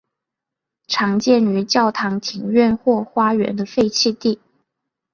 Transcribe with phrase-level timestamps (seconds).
[0.87, 4.39] 常见于教堂庭院或花园的废弃地。